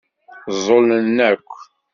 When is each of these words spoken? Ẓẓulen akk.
Ẓẓulen 0.57 1.17
akk. 1.29 1.51